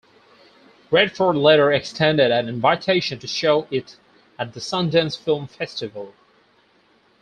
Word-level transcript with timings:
Redford 0.89 1.35
later 1.35 1.71
extended 1.71 2.31
an 2.31 2.49
invitation 2.49 3.19
to 3.19 3.27
show 3.27 3.67
it 3.69 3.97
at 4.39 4.53
the 4.55 4.59
Sundance 4.59 5.15
Film 5.15 5.45
Festival. 5.45 6.15